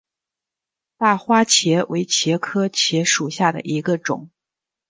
[0.97, 4.31] 大花茄为茄科茄属下的一个种。